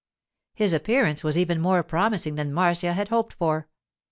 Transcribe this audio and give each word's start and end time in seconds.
His 0.55 0.73
appearance 0.73 1.23
was 1.23 1.37
even 1.37 1.61
more 1.61 1.83
promising 1.83 2.33
than 2.33 2.51
Marcia 2.51 2.93
had 2.93 3.09
hoped 3.09 3.33
for. 3.33 3.67